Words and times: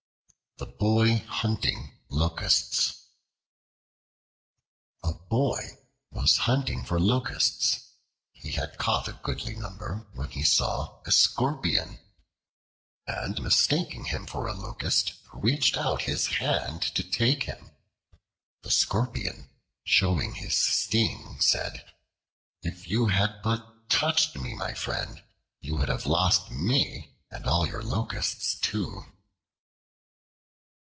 The 0.57 0.67
Boy 0.67 1.17
Hunting 1.27 1.97
Locusts 2.09 3.05
A 5.03 5.11
BOY 5.11 5.79
was 6.11 6.37
hunting 6.37 6.83
for 6.85 6.99
locusts. 6.99 7.87
He 8.31 8.51
had 8.51 8.77
caught 8.77 9.07
a 9.07 9.13
goodly 9.13 9.55
number, 9.55 10.05
when 10.13 10.29
he 10.29 10.43
saw 10.43 11.01
a 11.03 11.11
Scorpion, 11.11 11.97
and 13.07 13.41
mistaking 13.41 14.05
him 14.05 14.27
for 14.27 14.47
a 14.47 14.53
locust, 14.53 15.13
reached 15.33 15.77
out 15.77 16.03
his 16.03 16.27
hand 16.27 16.83
to 16.93 17.03
take 17.03 17.43
him. 17.43 17.71
The 18.61 18.69
Scorpion, 18.71 19.49
showing 19.83 20.35
his 20.35 20.55
sting, 20.57 21.39
said: 21.41 21.91
"If 22.61 22.87
you 22.87 23.07
had 23.07 23.41
but 23.41 23.89
touched 23.89 24.35
me, 24.37 24.53
my 24.53 24.75
friend, 24.75 25.23
you 25.59 25.75
would 25.77 25.89
have 25.89 26.05
lost 26.05 26.51
me, 26.51 27.17
and 27.31 27.47
all 27.47 27.65
your 27.65 27.81
locusts 27.81 28.53
too!" 28.53 29.05